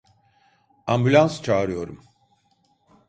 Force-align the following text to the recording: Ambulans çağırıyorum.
Ambulans 0.87 1.41
çağırıyorum. 1.43 2.01